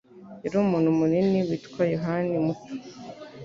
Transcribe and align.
Yari 0.43 0.55
umuntu 0.65 0.89
munini 0.99 1.37
witwa 1.47 1.83
Yohani 1.93 2.35
muto. 2.45 2.71